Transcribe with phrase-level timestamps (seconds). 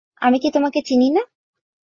[0.21, 1.23] আমি কি তোমাকে চিনি না?